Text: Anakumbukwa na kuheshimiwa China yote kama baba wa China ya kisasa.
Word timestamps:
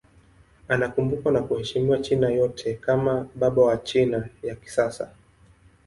Anakumbukwa 0.67 1.31
na 1.31 1.41
kuheshimiwa 1.41 1.99
China 1.99 2.29
yote 2.29 2.73
kama 2.73 3.27
baba 3.35 3.61
wa 3.65 3.77
China 3.77 4.29
ya 4.43 4.55
kisasa. 4.55 5.11